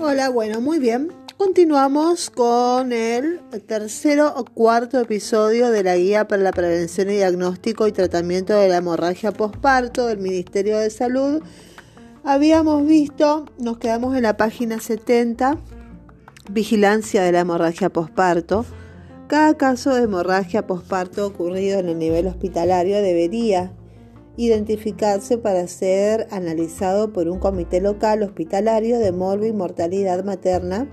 [0.00, 1.12] Hola, bueno, muy bien.
[1.36, 7.86] Continuamos con el tercero o cuarto episodio de la Guía para la Prevención y Diagnóstico
[7.86, 11.44] y Tratamiento de la Hemorragia Postparto del Ministerio de Salud.
[12.24, 15.58] Habíamos visto, nos quedamos en la página 70,
[16.50, 18.66] Vigilancia de la Hemorragia Postparto.
[19.28, 23.72] Cada caso de hemorragia postparto ocurrido en el nivel hospitalario debería
[24.36, 30.88] identificarse para ser analizado por un comité local hospitalario de morbo y mortalidad materna,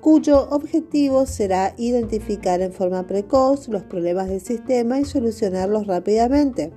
[0.00, 6.72] cuyo objetivo será identificar en forma precoz los problemas del sistema y solucionarlos rápidamente.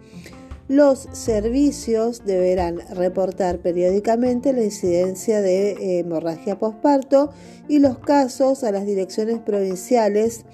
[0.70, 7.32] Los servicios deberán reportar periódicamente la incidencia de hemorragia postparto
[7.70, 10.46] y los casos a las direcciones provinciales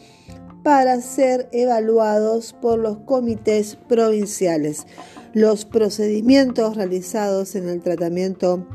[0.63, 4.85] para ser evaluados por los comités provinciales.
[5.34, 8.68] Los procedimientos realizados en el tratamiento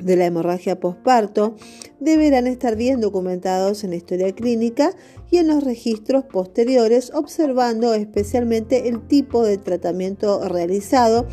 [0.00, 1.54] de la hemorragia posparto
[2.00, 4.90] deberán estar bien documentados en la historia clínica
[5.30, 11.28] y en los registros posteriores, observando especialmente el tipo de tratamiento realizado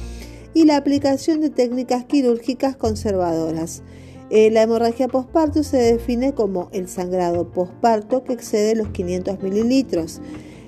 [0.54, 3.82] y la aplicación de técnicas quirúrgicas conservadoras.
[4.30, 10.22] Eh, la hemorragia posparto se define como el sangrado posparto que excede los 500 mililitros.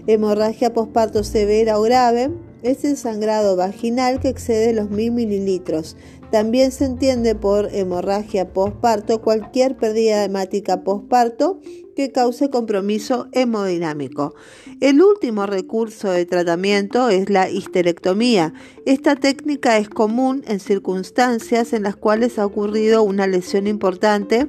[0.08, 2.32] Hemorragia posparto severa o grave
[2.68, 5.96] es el sangrado vaginal que excede los mil mililitros.
[6.32, 11.62] También se entiende por hemorragia postparto cualquier pérdida hemática postparto
[11.96, 14.36] que cause compromiso hemodinámico.
[14.82, 18.54] El último recurso de tratamiento es la histerectomía.
[18.86, 24.48] Esta técnica es común en circunstancias en las cuales ha ocurrido una lesión importante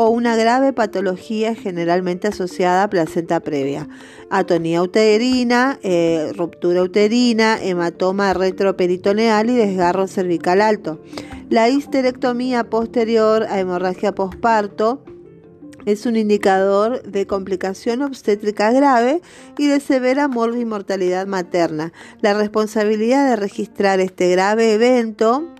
[0.00, 3.88] o una grave patología generalmente asociada a placenta previa.
[4.30, 11.02] Atonía uterina, eh, ruptura uterina, hematoma retroperitoneal y desgarro cervical alto.
[11.50, 15.02] La histerectomía posterior a hemorragia posparto
[15.84, 19.20] es un indicador de complicación obstétrica grave
[19.58, 21.92] y de severa mortalidad materna.
[22.20, 25.56] La responsabilidad de registrar este grave evento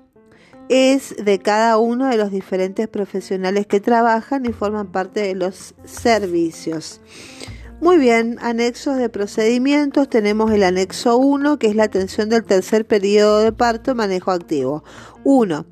[0.68, 5.74] es de cada uno de los diferentes profesionales que trabajan y forman parte de los
[5.84, 7.00] servicios.
[7.80, 10.08] Muy bien, anexos de procedimientos.
[10.08, 14.82] Tenemos el anexo 1, que es la atención del tercer periodo de parto, manejo activo.
[15.22, 15.64] 1.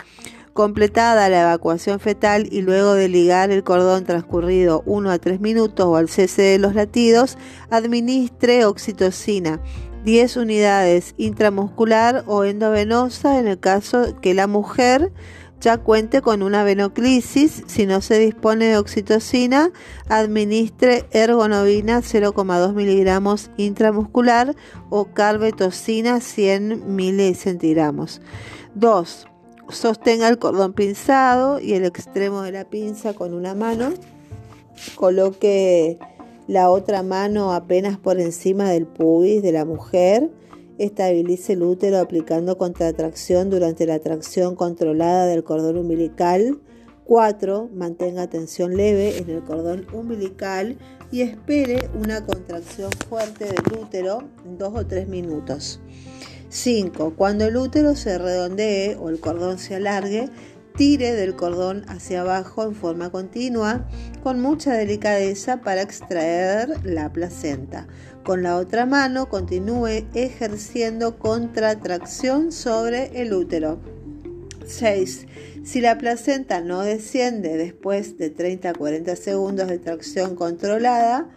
[0.53, 5.85] Completada la evacuación fetal y luego de ligar el cordón transcurrido 1 a 3 minutos
[5.85, 7.37] o al cese de los latidos,
[7.71, 9.61] administre oxitocina
[10.07, 15.13] 10 unidades intramuscular o endovenosa en el caso que la mujer
[15.61, 17.65] ya cuente con una venoclisis.
[17.67, 19.73] Si no se dispone de oxitocina,
[20.09, 24.55] administre ergonovina 0,2 miligramos intramuscular
[24.91, 28.21] o carbetocina 100 milicentigramos.
[28.77, 29.27] 2.
[29.71, 33.93] Sostenga el cordón pinzado y el extremo de la pinza con una mano.
[34.95, 35.99] Coloque
[36.47, 40.31] la otra mano apenas por encima del pubis de la mujer.
[40.79, 46.61] Estabilice el útero aplicando contratracción durante la tracción controlada del cordón umbilical.
[47.05, 47.71] 4.
[47.73, 50.77] Mantenga tensión leve en el cordón umbilical
[51.13, 55.81] y espere una contracción fuerte del útero en 2 o 3 minutos.
[56.49, 57.15] 5.
[57.17, 60.29] Cuando el útero se redondee o el cordón se alargue,
[60.77, 63.89] tire del cordón hacia abajo en forma continua
[64.23, 67.87] con mucha delicadeza para extraer la placenta.
[68.25, 73.81] Con la otra mano continúe ejerciendo contratracción sobre el útero.
[74.67, 75.27] 6.
[75.65, 81.31] Si la placenta no desciende después de 30 a 40 segundos de tracción controlada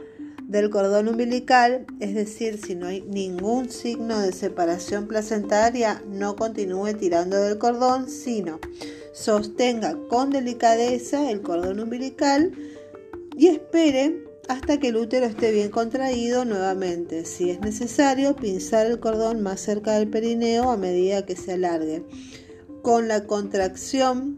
[0.44, 6.96] del cordón umbilical, es decir, si no hay ningún signo de separación placentaria, no continúe
[6.96, 8.60] tirando del cordón, sino
[9.20, 12.54] Sostenga con delicadeza el cordón umbilical
[13.36, 17.26] y espere hasta que el útero esté bien contraído nuevamente.
[17.26, 22.06] Si es necesario, pinzar el cordón más cerca del perineo a medida que se alargue.
[22.82, 24.38] Con la contracción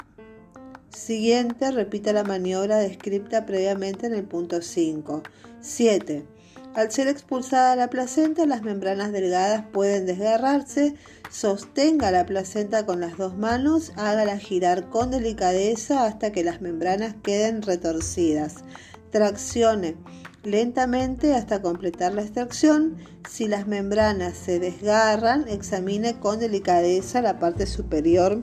[0.90, 5.22] siguiente, repita la maniobra descrita previamente en el punto 5.
[5.62, 6.26] 7.
[6.74, 10.96] Al ser expulsada la placenta, las membranas delgadas pueden desgarrarse.
[11.30, 17.14] Sostenga la placenta con las dos manos, hágala girar con delicadeza hasta que las membranas
[17.24, 18.64] queden retorcidas.
[19.12, 19.98] Traccione
[20.44, 22.96] lentamente hasta completar la extracción.
[23.30, 28.42] Si las membranas se desgarran, examine con delicadeza la parte superior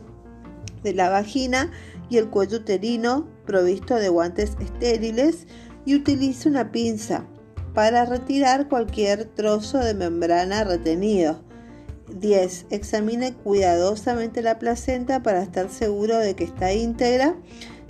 [0.83, 1.71] de la vagina
[2.11, 5.47] y el cuello uterino provisto de guantes estériles
[5.87, 7.25] y utilice una pinza
[7.75, 11.41] para retirar cualquier trozo de membrana retenido.
[12.09, 12.67] 10.
[12.71, 17.37] Examine cuidadosamente la placenta para estar seguro de que está íntegra.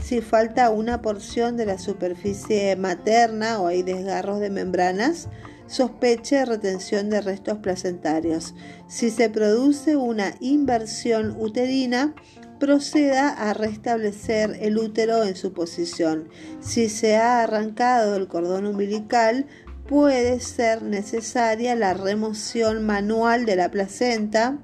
[0.02, 5.28] Si falta una porción de la superficie materna o hay desgarros de membranas,
[5.66, 8.54] sospeche retención de restos placentarios.
[8.88, 12.14] Si se produce una inversión uterina,
[12.58, 16.28] proceda a restablecer el útero en su posición.
[16.60, 19.46] Si se ha arrancado el cordón umbilical,
[19.88, 24.58] puede ser necesaria la remoción manual de la placenta.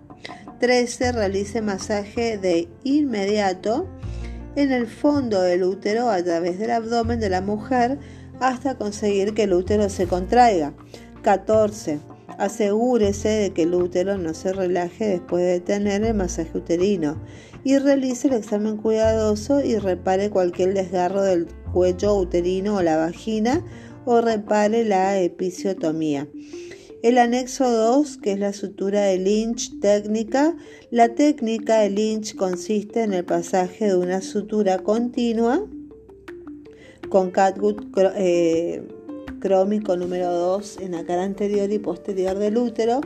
[0.61, 1.12] 13.
[1.12, 3.88] Realice masaje de inmediato
[4.55, 7.99] en el fondo del útero a través del abdomen de la mujer
[8.38, 10.75] hasta conseguir que el útero se contraiga.
[11.23, 11.99] 14.
[12.38, 17.17] Asegúrese de que el útero no se relaje después de tener el masaje uterino
[17.62, 23.62] y realice el examen cuidadoso y repare cualquier desgarro del cuello uterino o la vagina
[24.05, 26.29] o repare la episiotomía.
[27.03, 30.56] El anexo 2, que es la sutura de Lynch técnica,
[30.91, 35.67] la técnica de Lynch consiste en el pasaje de una sutura continua
[37.11, 37.85] con catgut
[38.17, 38.83] eh,
[39.39, 43.03] crómico número 2 en la cara anterior y posterior del útero,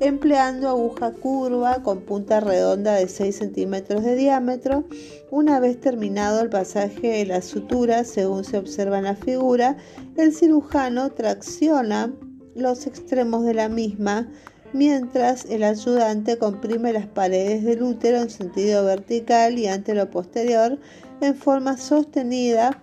[0.00, 4.84] empleando aguja curva con punta redonda de 6 centímetros de diámetro.
[5.30, 9.76] Una vez terminado el pasaje de la sutura, según se observa en la figura,
[10.16, 12.12] el cirujano tracciona
[12.54, 14.28] los extremos de la misma
[14.72, 20.78] mientras el ayudante comprime las paredes del útero en sentido vertical y ante lo posterior
[21.20, 22.82] en forma sostenida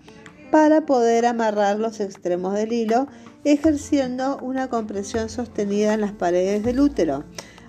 [0.52, 3.08] para poder amarrar los extremos del hilo
[3.46, 7.24] ejerciendo una compresión sostenida en las paredes del útero.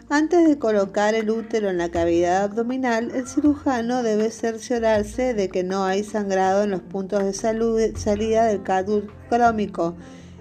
[0.08, 5.62] Antes de colocar el útero en la cavidad abdominal, el cirujano debe cerciorarse de que
[5.62, 7.32] no hay sangrado en los puntos de
[7.94, 9.96] salida del catgut crómico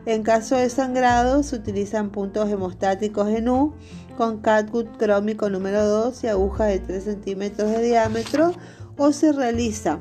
[0.05, 3.73] en caso de sangrado se utilizan puntos hemostáticos en U
[4.17, 8.53] con catgut crómico número 2 y aguja de 3 centímetros de diámetro
[8.97, 9.99] o se realiza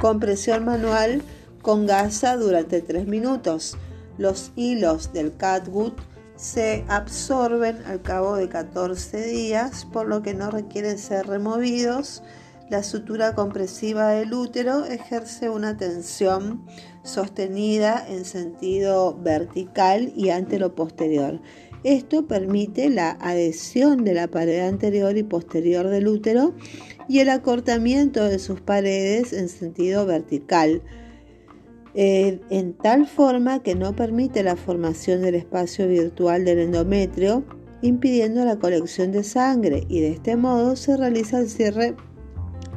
[0.00, 1.22] compresión manual
[1.64, 3.78] con gasa durante 3 minutos.
[4.18, 5.98] Los hilos del catgut
[6.36, 12.22] se absorben al cabo de 14 días, por lo que no requieren ser removidos.
[12.68, 16.66] La sutura compresiva del útero ejerce una tensión
[17.02, 21.40] sostenida en sentido vertical y ante lo posterior.
[21.82, 26.54] Esto permite la adhesión de la pared anterior y posterior del útero
[27.08, 30.82] y el acortamiento de sus paredes en sentido vertical,
[31.94, 37.44] eh, en tal forma que no permite la formación del espacio virtual del endometrio,
[37.82, 41.94] impidiendo la colección de sangre y de este modo se realiza el cierre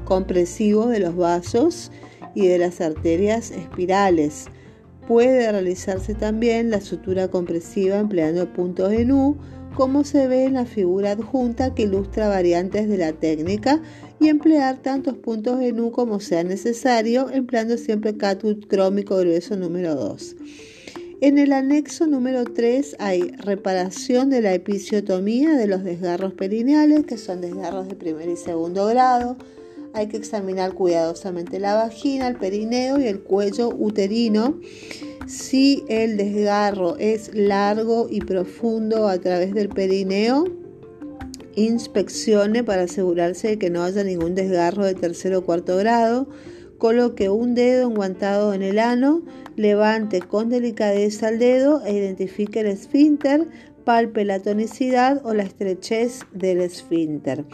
[0.05, 1.91] compresivo de los vasos
[2.35, 4.45] y de las arterias espirales.
[5.07, 9.37] Puede realizarse también la sutura compresiva empleando puntos en U,
[9.73, 13.81] como se ve en la figura adjunta que ilustra variantes de la técnica,
[14.19, 19.95] y emplear tantos puntos en U como sea necesario, empleando siempre catgut crómico grueso número
[19.95, 20.35] 2.
[21.21, 27.17] En el anexo número 3 hay reparación de la episiotomía de los desgarros perineales, que
[27.17, 29.37] son desgarros de primer y segundo grado,
[29.97, 34.59] hay que examinar cuidadosamente la vagina, el perineo y el cuello uterino.
[35.25, 40.45] Si el desgarro es largo y profundo a través del perineo,
[41.55, 46.29] inspeccione para asegurarse de que no haya ningún desgarro de tercero o cuarto grado.
[46.77, 49.23] Coloque un dedo enguantado en el ano,
[49.55, 53.47] levante con delicadeza el dedo e identifique el esfínter
[53.87, 57.45] palpe la tonicidad o la estrechez del esfínter.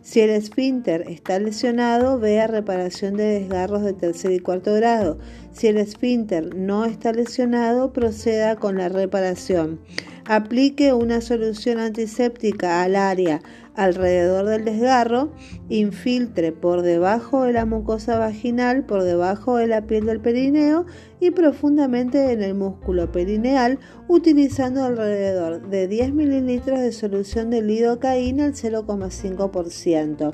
[0.00, 5.18] Si el esfínter está lesionado, vea reparación de desgarros de tercer y cuarto grado.
[5.52, 9.80] Si el esfínter no está lesionado, proceda con la reparación.
[10.24, 13.42] Aplique una solución antiséptica al área
[13.74, 15.32] alrededor del desgarro,
[15.68, 20.86] infiltre por debajo de la mucosa vaginal, por debajo de la piel del perineo
[21.20, 23.78] y profundamente en el músculo perineal,
[24.08, 30.32] utilizando alrededor de 10 mililitros de solución de lidocaína al 0,5%.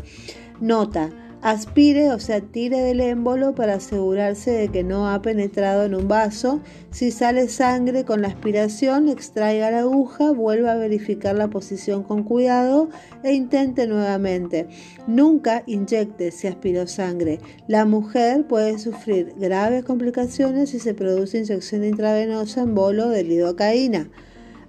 [0.60, 1.10] Nota
[1.40, 6.08] Aspire, o sea, tire del émbolo para asegurarse de que no ha penetrado en un
[6.08, 6.60] vaso.
[6.90, 12.24] Si sale sangre con la aspiración, extraiga la aguja, vuelva a verificar la posición con
[12.24, 12.88] cuidado
[13.22, 14.66] e intente nuevamente.
[15.06, 17.38] Nunca inyecte si aspiró sangre.
[17.68, 24.10] La mujer puede sufrir graves complicaciones si se produce inyección intravenosa en bolo de lidocaína.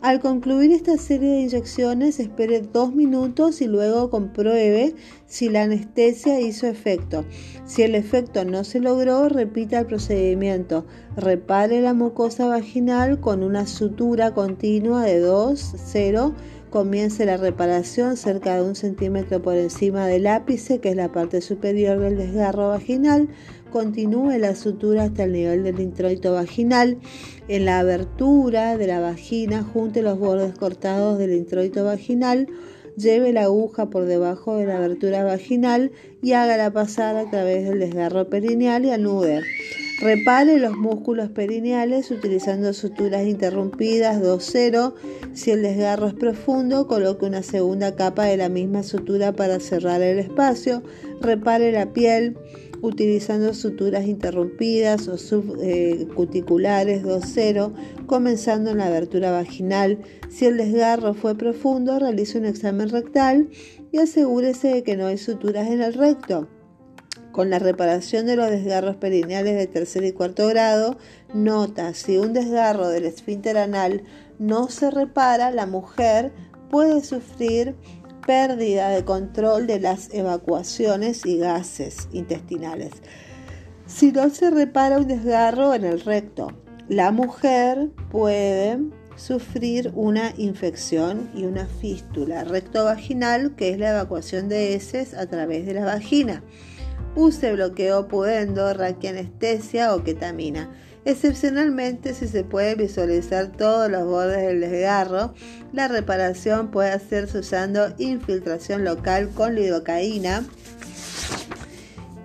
[0.01, 6.39] Al concluir esta serie de inyecciones, espere dos minutos y luego compruebe si la anestesia
[6.39, 7.25] hizo efecto.
[7.65, 10.86] Si el efecto no se logró, repita el procedimiento.
[11.18, 16.34] Repare la mucosa vaginal con una sutura continua de 2, 0
[16.70, 21.42] Comience la reparación cerca de un centímetro por encima del ápice, que es la parte
[21.42, 23.28] superior del desgarro vaginal.
[23.72, 26.98] Continúe la sutura hasta el nivel del introito vaginal.
[27.48, 32.48] En la abertura de la vagina, junte los bordes cortados del introito vaginal
[33.00, 37.80] lleve la aguja por debajo de la abertura vaginal y hágala pasar a través del
[37.80, 39.42] desgarro perineal y anude.
[40.01, 44.94] Repare los músculos perineales utilizando suturas interrumpidas 2-0.
[45.34, 50.01] Si el desgarro es profundo, coloque una segunda capa de la misma sutura para cerrar
[50.01, 50.84] el espacio.
[51.20, 52.38] Repare la piel
[52.82, 57.74] utilizando suturas interrumpidas o subcuticulares 2-0,
[58.06, 60.00] comenzando en la abertura vaginal.
[60.29, 63.50] Si el desgarro fue profundo, realice un examen rectal
[63.91, 66.48] y asegúrese de que no hay suturas en el recto.
[67.39, 70.98] Con la reparación de los desgarros perineales de tercer y cuarto grado,
[71.34, 74.03] nota si un desgarro del esfínter anal
[74.39, 76.34] no se repara, la mujer
[76.69, 77.77] puede sufrir
[78.27, 82.91] pérdida de control de las evacuaciones y gases intestinales.
[83.86, 86.51] Si no se repara un desgarro en el recto,
[86.89, 88.79] la mujer puede
[89.15, 95.65] sufrir una infección y una fístula recto-vaginal, que es la evacuación de heces a través
[95.65, 96.43] de la vagina.
[97.16, 100.70] Use bloqueo pudendo, raquianestesia o ketamina.
[101.06, 105.34] Excepcionalmente, si se puede visualizar todos los bordes del desgarro,
[105.74, 110.46] la reparación puede hacerse usando infiltración local con lidocaína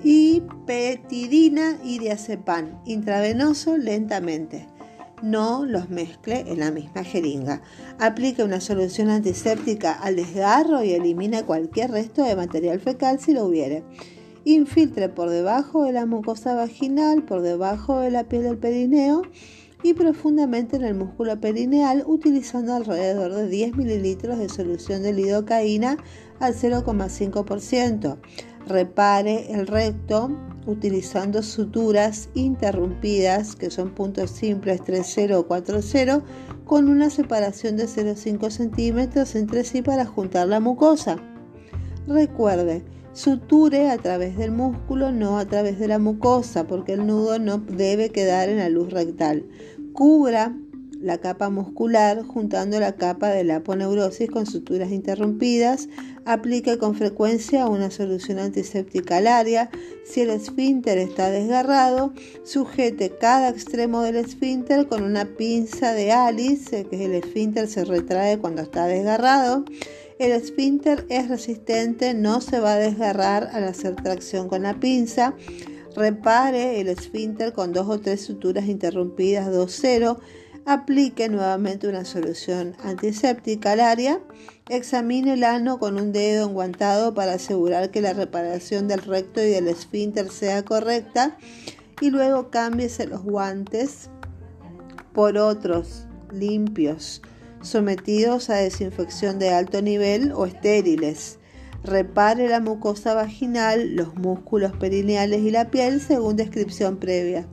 [0.02, 4.68] y petidina y diazepam intravenoso lentamente.
[5.22, 7.62] No los mezcle en la misma jeringa.
[7.98, 13.46] Aplique una solución antiséptica al desgarro y elimine cualquier resto de material fecal si lo
[13.46, 13.82] hubiere.
[14.44, 19.22] Infiltre por debajo de la mucosa vaginal, por debajo de la piel del perineo
[19.82, 25.96] y profundamente en el músculo perineal utilizando alrededor de 10 mililitros de solución de lidocaína
[26.40, 28.18] al 0,5%.
[28.66, 30.30] Repare el recto
[30.66, 36.22] utilizando suturas interrumpidas, que son puntos simples 3,0 o 4,0,
[36.64, 41.16] con una separación de 0,5 centímetros entre sí para juntar la mucosa.
[42.06, 47.38] Recuerde, Suture a través del músculo, no a través de la mucosa, porque el nudo
[47.38, 49.46] no debe quedar en la luz rectal.
[49.92, 50.52] Cubra
[51.00, 55.88] la capa muscular juntando la capa de la aponeurosis con suturas interrumpidas.
[56.24, 59.70] Aplique con frecuencia una solución antiséptica al área.
[60.04, 66.84] Si el esfínter está desgarrado, sujete cada extremo del esfínter con una pinza de Alice,
[66.86, 69.64] que el esfínter se retrae cuando está desgarrado.
[70.18, 75.34] El esfínter es resistente, no se va a desgarrar al hacer tracción con la pinza.
[75.96, 80.18] Repare el esfínter con dos o tres suturas interrumpidas 2-0.
[80.66, 84.20] Aplique nuevamente una solución antiséptica al área.
[84.68, 89.50] Examine el ano con un dedo enguantado para asegurar que la reparación del recto y
[89.50, 91.36] del esfínter sea correcta.
[92.00, 94.10] Y luego cámbiese los guantes
[95.12, 97.20] por otros limpios
[97.64, 101.38] sometidos a desinfección de alto nivel o estériles.
[101.82, 107.46] Repare la mucosa vaginal, los músculos perineales y la piel según descripción previa.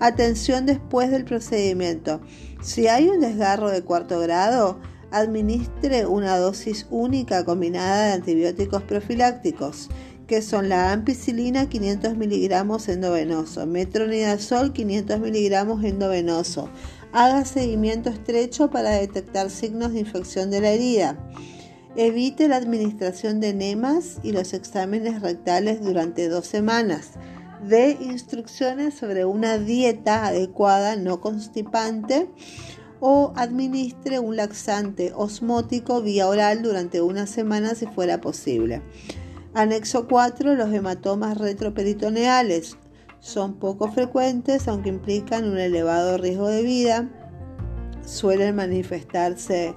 [0.00, 2.20] Atención después del procedimiento.
[2.62, 4.80] Si hay un desgarro de cuarto grado,
[5.10, 9.88] administre una dosis única combinada de antibióticos profilácticos,
[10.26, 16.68] que son la ampicilina 500 miligramos endovenoso, metronidazol 500 miligramos endovenoso,
[17.12, 21.18] Haga seguimiento estrecho para detectar signos de infección de la herida.
[21.96, 27.14] Evite la administración de enemas y los exámenes rectales durante dos semanas.
[27.66, 32.28] Dé instrucciones sobre una dieta adecuada no constipante
[33.00, 38.82] o administre un laxante osmótico vía oral durante una semana si fuera posible.
[39.52, 40.54] Anexo 4.
[40.54, 42.76] Los hematomas retroperitoneales
[43.20, 47.08] son poco frecuentes, aunque implican un elevado riesgo de vida.
[48.04, 49.74] Suelen manifestarse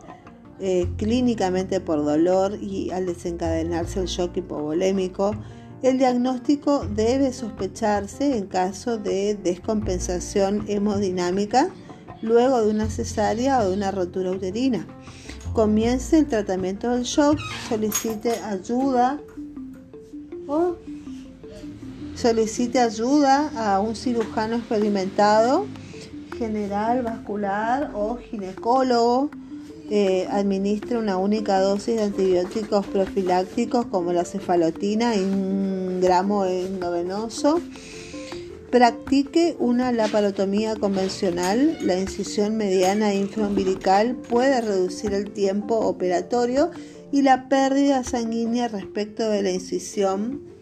[0.60, 5.36] eh, clínicamente por dolor y al desencadenarse el shock hipovolémico.
[5.82, 11.70] El diagnóstico debe sospecharse en caso de descompensación hemodinámica
[12.22, 14.88] luego de una cesárea o de una rotura uterina.
[15.52, 19.20] Comience el tratamiento del shock, solicite ayuda
[20.48, 20.78] o
[22.24, 25.66] solicite ayuda a un cirujano experimentado,
[26.38, 29.30] general, vascular o ginecólogo.
[29.90, 37.60] Eh, administre una única dosis de antibióticos profilácticos como la cefalotina y un gramo endovenoso.
[38.72, 41.78] Practique una laparotomía convencional.
[41.82, 46.72] La incisión mediana infraumbilical puede reducir el tiempo operatorio
[47.12, 50.53] y la pérdida sanguínea respecto de la incisión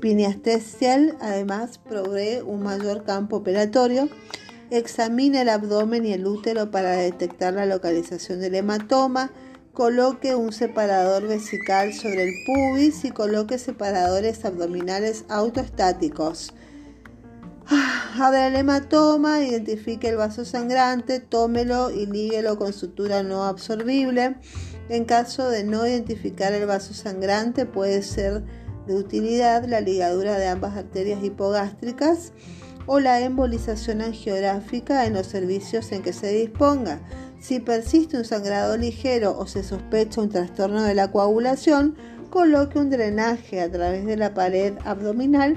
[0.00, 1.16] pineastesial.
[1.20, 4.08] Además, provee un mayor campo operatorio.
[4.70, 9.30] Examine el abdomen y el útero para detectar la localización del hematoma.
[9.72, 16.54] Coloque un separador vesical sobre el pubis y coloque separadores abdominales autoestáticos.
[18.18, 24.36] Abra el hematoma, identifique el vaso sangrante, tómelo y líguelo con sutura no absorbible.
[24.88, 28.44] En caso de no identificar el vaso sangrante, puede ser
[28.86, 32.32] de utilidad la ligadura de ambas arterias hipogástricas
[32.86, 37.00] o la embolización angiográfica en los servicios en que se disponga.
[37.40, 41.96] Si persiste un sangrado ligero o se sospecha un trastorno de la coagulación,
[42.30, 45.56] coloque un drenaje a través de la pared abdominal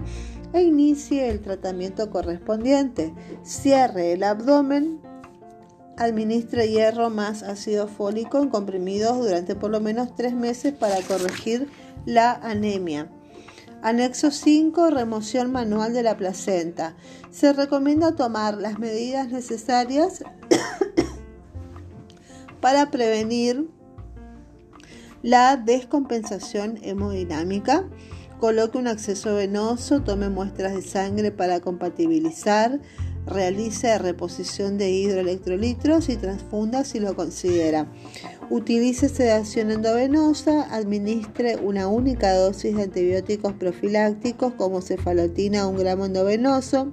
[0.53, 3.13] e inicie el tratamiento correspondiente.
[3.43, 4.99] Cierre el abdomen,
[5.97, 11.67] administre hierro más ácido fólico en comprimidos durante por lo menos tres meses para corregir
[12.05, 13.09] la anemia.
[13.81, 14.89] Anexo 5.
[14.89, 16.95] Remoción manual de la placenta.
[17.31, 20.23] Se recomienda tomar las medidas necesarias
[22.61, 23.69] para prevenir
[25.21, 27.85] la descompensación hemodinámica
[28.39, 32.79] Coloque un acceso venoso, tome muestras de sangre para compatibilizar,
[33.25, 37.91] realice reposición de hidroelectrolitos y transfunda si lo considera.
[38.51, 46.91] Utilice sedación endovenosa, administre una única dosis de antibióticos profilácticos como cefalotina un gramo endovenoso.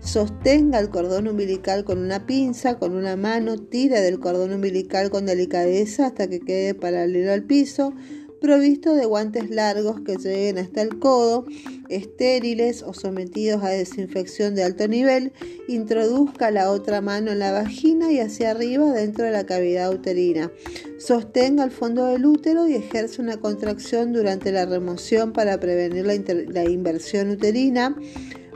[0.00, 5.24] Sostenga el cordón umbilical con una pinza, con una mano, tira del cordón umbilical con
[5.24, 7.94] delicadeza hasta que quede paralelo al piso
[8.42, 11.46] provisto de guantes largos que lleguen hasta el codo,
[11.88, 15.32] estériles o sometidos a desinfección de alto nivel,
[15.68, 20.50] introduzca la otra mano en la vagina y hacia arriba dentro de la cavidad uterina.
[20.98, 26.14] Sostenga el fondo del útero y ejerce una contracción durante la remoción para prevenir la,
[26.48, 27.96] la inversión uterina.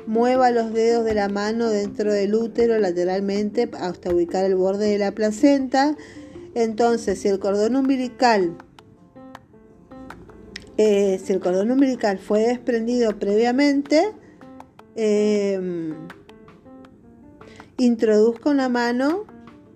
[0.08, 4.98] Mueva los dedos de la mano dentro del útero lateralmente hasta ubicar el borde de
[4.98, 5.96] la placenta.
[6.54, 8.56] Entonces, si el cordón umbilical
[10.76, 14.12] eh, si el cordón umbilical fue desprendido previamente,
[14.94, 15.94] eh,
[17.78, 19.24] introduzca una mano,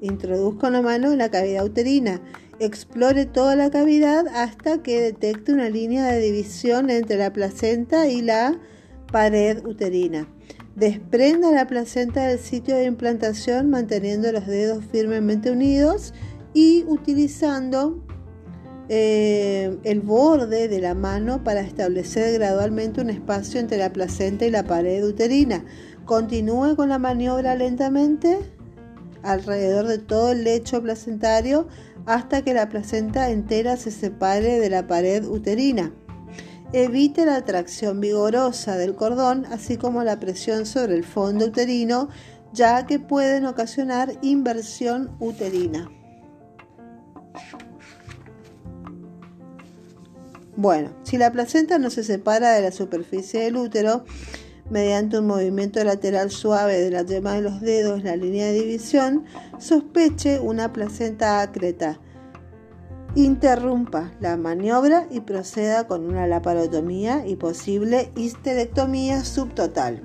[0.01, 2.21] introduzca una mano en la cavidad uterina.
[2.59, 8.21] Explore toda la cavidad hasta que detecte una línea de división entre la placenta y
[8.21, 8.61] la
[9.11, 10.29] pared uterina.
[10.77, 16.15] Desprenda la placenta del sitio de implantación manteniendo los dedos firmemente unidos
[16.55, 18.03] y utilizando
[18.93, 24.51] eh, el borde de la mano para establecer gradualmente un espacio entre la placenta y
[24.51, 25.65] la pared uterina.
[26.05, 28.41] Continúe con la maniobra lentamente
[29.23, 31.69] alrededor de todo el lecho placentario
[32.05, 35.95] hasta que la placenta entera se separe de la pared uterina.
[36.73, 42.09] Evite la tracción vigorosa del cordón, así como la presión sobre el fondo uterino,
[42.53, 45.89] ya que pueden ocasionar inversión uterina.
[50.61, 54.05] Bueno, si la placenta no se separa de la superficie del útero
[54.69, 59.25] mediante un movimiento lateral suave de la yema de los dedos la línea de división,
[59.59, 61.99] sospeche una placenta acreta.
[63.15, 70.03] Interrumpa la maniobra y proceda con una laparotomía y posible histerectomía subtotal.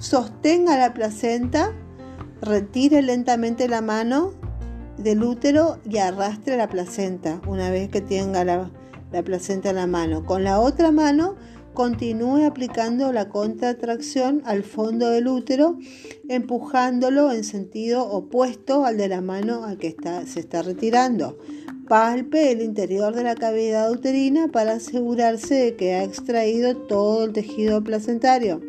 [0.00, 1.70] Sostenga la placenta,
[2.42, 4.32] retire lentamente la mano
[4.98, 8.72] del útero y arrastre la placenta una vez que tenga la
[9.14, 10.24] la placenta en la mano.
[10.26, 11.36] Con la otra mano
[11.72, 15.78] continúe aplicando la contratracción al fondo del útero,
[16.28, 19.94] empujándolo en sentido opuesto al de la mano al que
[20.26, 21.38] se está retirando.
[21.88, 27.32] Palpe el interior de la cavidad uterina para asegurarse de que ha extraído todo el
[27.32, 28.62] tejido placentario.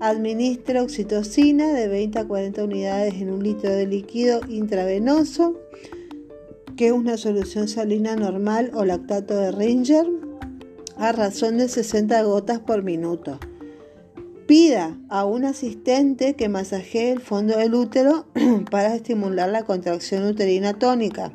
[0.00, 5.56] Administre oxitocina de 20 a 40 unidades en un litro de líquido intravenoso
[6.78, 10.06] que una solución salina normal o lactato de Ringer
[10.96, 13.40] a razón de 60 gotas por minuto.
[14.46, 18.26] Pida a un asistente que masajee el fondo del útero
[18.70, 21.32] para estimular la contracción uterina tónica.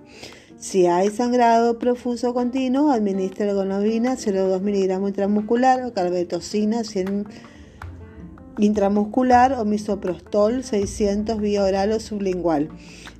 [0.58, 7.27] Si hay sangrado profuso continuo, administre gonobina 0,2 miligramos intramuscular o carbetocina 100
[8.60, 12.69] intramuscular o misoprostol 600 vía oral o sublingual.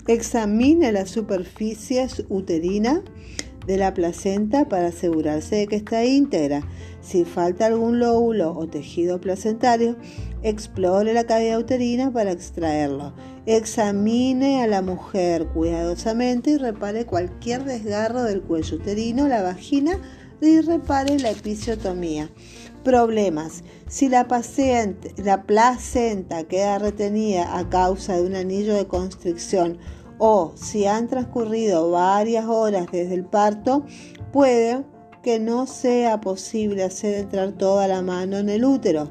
[0.08, 3.04] Examine la superficie uterina,
[3.66, 6.68] de la placenta para asegurarse de que está íntegra.
[7.02, 9.96] Si falta algún lóbulo o tejido placentario,
[10.42, 13.14] explore la cavidad uterina para extraerlo.
[13.46, 20.00] Examine a la mujer cuidadosamente y repare cualquier desgarro del cuello uterino, la vagina
[20.42, 22.30] y repare la episiotomía.
[22.84, 23.64] Problemas.
[23.88, 24.28] Si la,
[25.18, 29.78] la placenta queda retenida a causa de un anillo de constricción
[30.18, 33.86] o si han transcurrido varias horas desde el parto,
[34.32, 34.84] puede
[35.22, 39.10] que no sea posible hacer entrar toda la mano en el útero.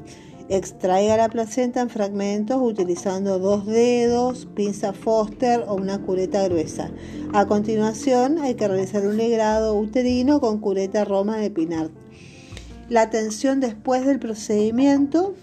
[0.49, 6.91] Extraiga la placenta en fragmentos utilizando dos dedos, pinza Foster o una cureta gruesa.
[7.33, 12.02] A continuación hay que realizar un legrado uterino con cureta Roma de Pinart.
[12.89, 15.33] La atención después del procedimiento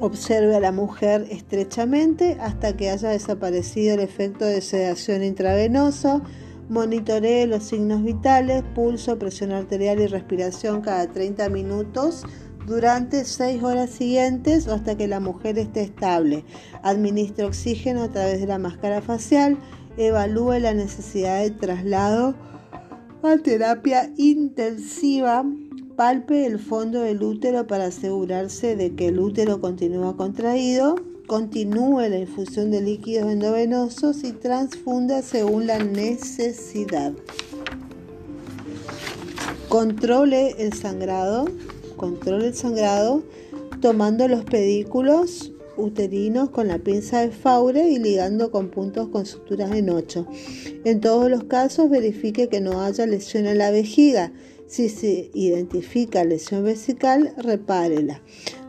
[0.00, 6.22] Observe a la mujer estrechamente hasta que haya desaparecido el efecto de sedación intravenosa.
[6.68, 12.24] Monitoree los signos vitales, pulso, presión arterial y respiración cada 30 minutos
[12.64, 16.44] durante 6 horas siguientes hasta que la mujer esté estable.
[16.84, 19.58] Administre oxígeno a través de la máscara facial.
[19.96, 22.36] Evalúe la necesidad de traslado
[23.24, 25.44] a terapia intensiva
[25.98, 30.94] palpe el fondo del útero para asegurarse de que el útero continúa contraído,
[31.26, 37.14] continúe la infusión de líquidos endovenosos y transfunda según la necesidad.
[39.68, 41.46] Controle el sangrado,
[41.96, 43.24] controle el sangrado
[43.80, 49.72] tomando los pedículos uterinos con la pinza de Faure y ligando con puntos con suturas
[49.72, 50.28] en 8.
[50.84, 54.32] En todos los casos verifique que no haya lesión en la vejiga
[54.68, 58.20] si se identifica lesión vesical, repárela.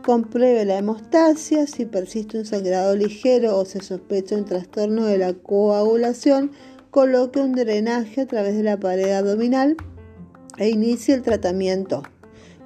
[0.02, 1.66] Compruebe la hemostasia.
[1.66, 6.52] Si persiste un sangrado ligero o se sospecha un trastorno de la coagulación,
[6.90, 9.76] coloque un drenaje a través de la pared abdominal
[10.56, 12.02] e inicie el tratamiento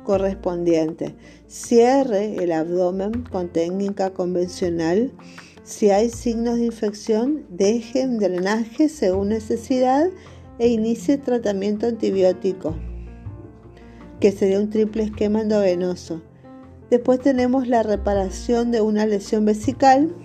[0.05, 1.17] correspondiente.
[1.49, 5.13] Cierre el abdomen con técnica convencional.
[5.65, 10.09] Si hay signos de infección, deje un drenaje según necesidad
[10.61, 12.77] e inicie tratamiento antibiótico
[14.25, 16.23] que sería un triple esquema endovenoso.
[16.89, 20.17] Después tenemos la reparación de una lesión vesical.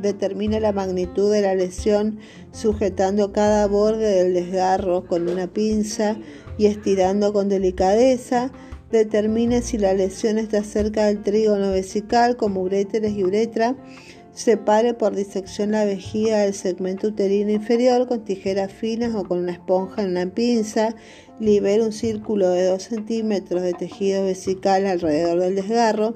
[0.00, 2.20] Determina la magnitud de la lesión
[2.52, 6.16] sujetando cada borde del desgarro con una pinza
[6.56, 8.52] y estirando con delicadeza.
[8.92, 13.74] Determine si la lesión está cerca del trígono vesical como uréteres y uretra.
[14.38, 19.50] Separe por disección la vejiga del segmento uterino inferior con tijeras finas o con una
[19.50, 20.94] esponja en una pinza
[21.40, 26.14] libera un círculo de 2 centímetros de tejido vesical alrededor del desgarro,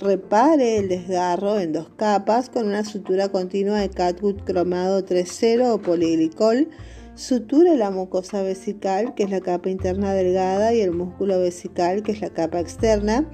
[0.00, 5.80] repare el desgarro en dos capas con una sutura continua de catgut cromado 3.0 o
[5.80, 6.70] poliglicol,
[7.14, 12.10] suture la mucosa vesical, que es la capa interna delgada, y el músculo vesical, que
[12.10, 13.30] es la capa externa,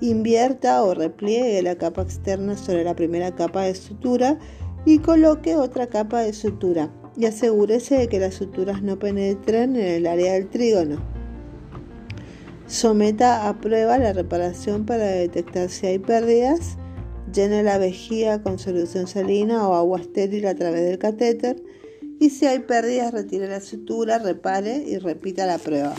[0.00, 4.38] invierta o repliegue la capa externa sobre la primera capa de sutura
[4.84, 9.86] y coloque otra capa de sutura y asegúrese de que las suturas no penetren en
[9.86, 11.02] el área del trígono.
[12.68, 16.76] Someta a prueba la reparación para detectar si hay pérdidas.
[17.34, 21.62] Llene la vejiga con solución salina o agua estéril a través del catéter.
[22.20, 25.94] Y si hay pérdidas, retire la sutura, repare y repita la prueba.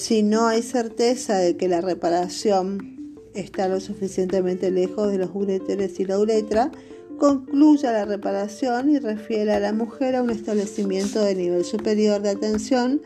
[0.00, 6.00] Si no hay certeza de que la reparación está lo suficientemente lejos de los uréteres
[6.00, 6.72] y la uretra,
[7.18, 12.30] concluya la reparación y refiere a la mujer a un establecimiento de nivel superior de
[12.30, 13.02] atención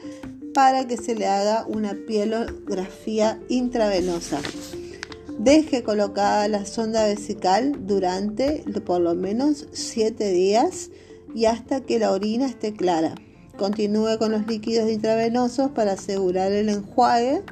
[0.55, 4.41] para que se le haga una pielografía intravenosa.
[5.41, 10.93] Deje colocada la sonda vesical durante por lo menos 7 días
[11.35, 13.17] y hasta que la orina esté clara.
[13.57, 17.43] Continúe con los líquidos intravenosos para asegurar el enjuague.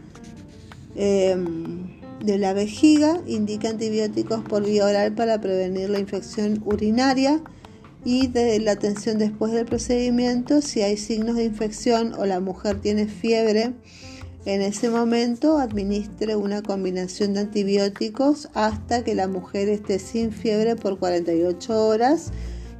[0.96, 7.40] Em, de la vejiga, indica antibióticos por vía oral para prevenir la infección urinaria
[8.04, 8.28] y
[8.60, 13.72] la atención después del procedimiento si hay signos de infección o la mujer tiene fiebre.
[14.44, 20.74] En ese momento administre una combinación de antibióticos hasta que la mujer esté sin fiebre
[20.74, 22.32] por 48 horas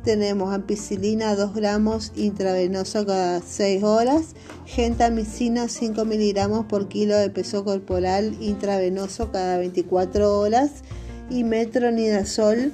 [0.02, 4.34] tenemos ampicilina 2 gramos intravenoso cada 6 horas,
[4.66, 10.82] gentamicina 5 miligramos por kilo de peso corporal intravenoso cada 24 horas
[11.30, 12.72] y metronidazol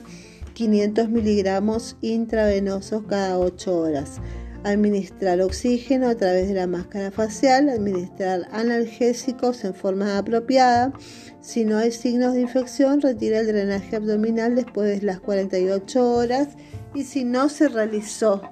[0.54, 4.20] 500 miligramos intravenosos cada 8 horas.
[4.64, 10.92] Administrar oxígeno a través de la máscara facial, administrar analgésicos en forma apropiada.
[11.40, 16.48] Si no hay signos de infección, retira el drenaje abdominal después de las 48 horas
[16.94, 18.42] y si no se realizó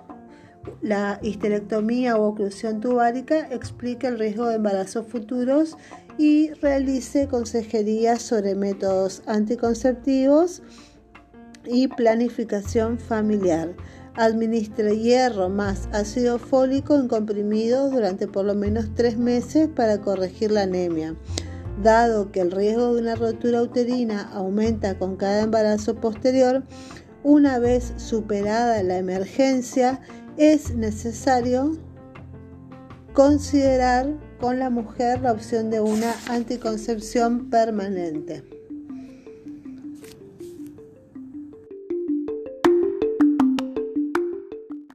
[0.82, 5.76] La histerectomía o oclusión tubárica explica el riesgo de embarazos futuros
[6.18, 10.62] y realice consejería sobre métodos anticonceptivos
[11.66, 13.74] y planificación familiar.
[14.14, 20.52] Administre hierro más ácido fólico en comprimidos durante por lo menos tres meses para corregir
[20.52, 21.14] la anemia.
[21.82, 26.62] Dado que el riesgo de una rotura uterina aumenta con cada embarazo posterior,
[27.26, 30.00] una vez superada la emergencia,
[30.36, 31.76] es necesario
[33.14, 38.55] considerar con la mujer la opción de una anticoncepción permanente.